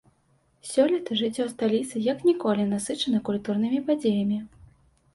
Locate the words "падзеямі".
3.91-4.45